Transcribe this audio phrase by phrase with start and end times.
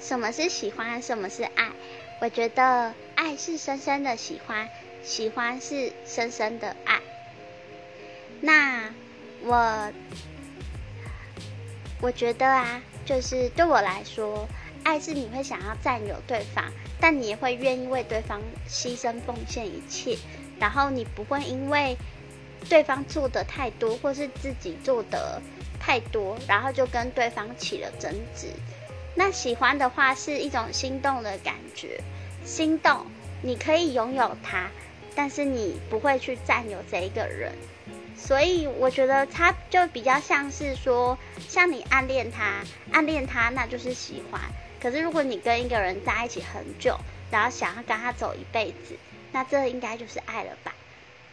[0.00, 1.70] 什么是喜欢，什么是爱？
[2.20, 4.68] 我觉得爱是深深的喜欢，
[5.02, 7.00] 喜欢是深深的爱。
[8.40, 8.92] 那
[9.42, 9.92] 我
[12.00, 14.48] 我觉得啊，就是对我来说，
[14.84, 16.64] 爱是你会想要占有对方，
[17.00, 20.16] 但你也会愿意为对方牺牲奉献一切，
[20.58, 21.96] 然后你不会因为
[22.68, 25.42] 对方做的太多，或是自己做的
[25.80, 28.46] 太多，然后就跟对方起了争执。
[29.18, 32.00] 那喜欢的话是一种心动的感觉，
[32.44, 33.04] 心动，
[33.42, 34.70] 你可以拥有他，
[35.16, 37.52] 但是你不会去占有这一个人。
[38.16, 42.62] 所以我觉得他就比较像是说，像你暗恋他，
[42.92, 44.40] 暗恋他那就是喜欢。
[44.80, 46.96] 可是如果你跟一个人在一起很久，
[47.28, 48.96] 然后想要跟他走一辈子，
[49.32, 50.72] 那这应该就是爱了吧？